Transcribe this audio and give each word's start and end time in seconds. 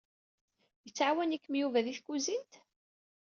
Yettɛawan-ikem 0.85 1.53
Yuba 1.61 1.85
di 1.85 1.93
tkuzint? 1.99 2.53